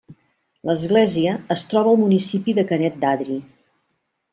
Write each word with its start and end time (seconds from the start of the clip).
L'església 0.69 1.35
es 1.57 1.67
troba 1.75 1.95
al 1.95 2.03
municipi 2.07 2.59
de 2.61 2.67
Canet 2.75 3.01
d'Adri. 3.05 3.41